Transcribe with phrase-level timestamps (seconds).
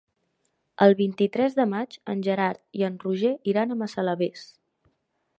[0.85, 4.47] El vint-i-tres de maig en Gerard i en Roger iran a Massalavés.